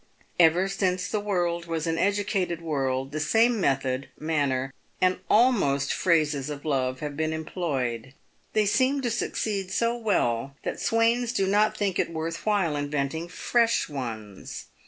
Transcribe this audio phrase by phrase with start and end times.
[0.39, 6.49] Ever since the world was an educated world, the same method, manner, and almost phrases
[6.49, 8.15] of love have been employed.
[8.53, 13.27] They seem to succeed so well, that swains do not think it worth while inventing
[13.27, 14.65] fresh ones.